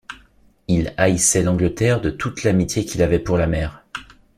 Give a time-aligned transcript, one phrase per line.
[0.67, 3.85] Il haïssait l’Angleterre de toute l’amitié qu’il avait pour la mer.